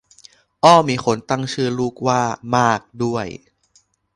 [0.63, 2.21] อ้อมีคนตั้งชื่อลูกว่า
[2.55, 3.27] มากด้วย